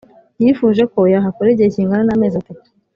[0.41, 2.67] yifuje ko yahakora igihe kingana n'amezi atatu